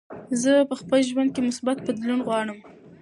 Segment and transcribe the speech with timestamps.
[0.41, 2.59] زه په خپل ژوند کې مثبت بدلون غواړم.